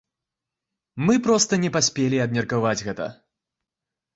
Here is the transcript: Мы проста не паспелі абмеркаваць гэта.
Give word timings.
Мы 1.09 1.17
проста 1.27 1.53
не 1.65 1.69
паспелі 1.77 2.23
абмеркаваць 2.25 2.75
гэта. 2.89 3.05